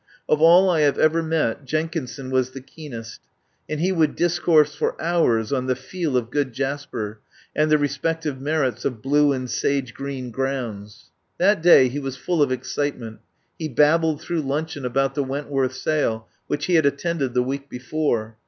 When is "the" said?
2.53-2.59, 5.67-5.75, 7.69-7.77, 11.39-11.43, 15.13-15.23, 17.35-17.43